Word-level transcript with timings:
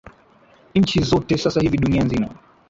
nchi 0.75 1.01
zote 1.03 1.37
sasa 1.37 1.61
hivi 1.61 1.77
dunia 1.77 2.03
nzima 2.03 2.35